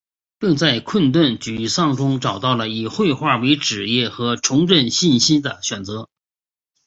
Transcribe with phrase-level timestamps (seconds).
[0.39, 6.09] 并在困顿沮丧中找到了以绘画为职业和重振信心的选择。